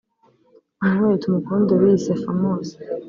Emmanuel 0.85 1.19
Tumukunde 1.21 1.71
wiyise 1.81 2.13
Famous 2.21 2.69